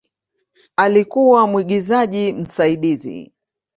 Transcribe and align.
Alikuwa 0.75 1.47
mwigizaji 1.47 2.31
msaidizi. 2.33 3.31